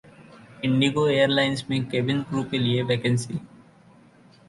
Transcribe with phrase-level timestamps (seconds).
[0.65, 3.39] Indigo airlines में cabin crew के लिए वैकेंसी